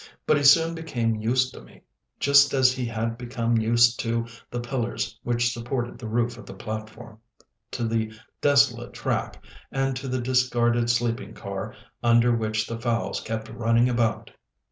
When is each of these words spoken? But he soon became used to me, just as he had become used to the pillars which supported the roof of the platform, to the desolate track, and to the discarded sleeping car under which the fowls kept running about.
But 0.25 0.37
he 0.37 0.41
soon 0.43 0.73
became 0.73 1.13
used 1.13 1.53
to 1.53 1.61
me, 1.61 1.83
just 2.19 2.55
as 2.55 2.71
he 2.73 2.87
had 2.87 3.19
become 3.19 3.57
used 3.59 3.99
to 3.99 4.25
the 4.49 4.59
pillars 4.59 5.19
which 5.21 5.53
supported 5.53 5.99
the 5.99 6.07
roof 6.07 6.39
of 6.39 6.47
the 6.47 6.55
platform, 6.55 7.19
to 7.69 7.83
the 7.83 8.11
desolate 8.41 8.93
track, 8.93 9.45
and 9.71 9.95
to 9.97 10.07
the 10.07 10.19
discarded 10.19 10.89
sleeping 10.89 11.35
car 11.35 11.75
under 12.01 12.35
which 12.35 12.65
the 12.65 12.81
fowls 12.81 13.21
kept 13.21 13.47
running 13.49 13.87
about. 13.89 14.31